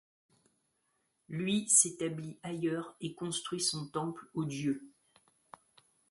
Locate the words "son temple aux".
3.61-4.45